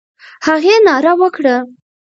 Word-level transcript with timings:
هغې 0.45 0.75
ناره 0.85 1.13
وکړه. 1.21 1.55